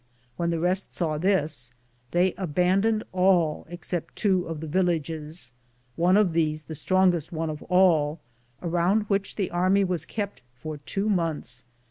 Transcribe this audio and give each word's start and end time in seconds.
When 0.35 0.49
the 0.49 0.59
real 0.59 0.73
saw 0.73 1.19
this, 1.19 1.69
they 2.09 2.33
abandoned 2.33 3.03
all 3.11 3.67
except 3.69 4.15
two 4.15 4.47
of 4.47 4.59
the 4.59 4.65
villages, 4.65 5.53
one 5.95 6.17
of 6.17 6.33
these 6.33 6.63
the 6.63 6.73
strongest 6.73 7.31
one 7.31 7.51
of 7.51 7.61
all, 7.69 8.19
around 8.63 9.03
which 9.09 9.35
the 9.35 9.51
army 9.51 9.83
was 9.83 10.05
kept 10.07 10.41
for 10.55 10.77
two 10.77 11.07
months. 11.07 11.65